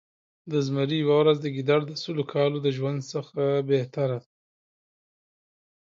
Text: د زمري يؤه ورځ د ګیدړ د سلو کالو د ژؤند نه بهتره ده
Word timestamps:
د 0.51 0.53
زمري 0.65 0.97
يؤه 1.03 1.15
ورځ 1.21 1.37
د 1.41 1.47
ګیدړ 1.55 1.79
د 1.87 1.91
سلو 2.03 2.23
کالو 2.33 2.57
د 2.61 2.67
ژؤند 2.77 2.99
نه 3.35 3.49
بهتره 3.69 4.17
ده 4.23 4.27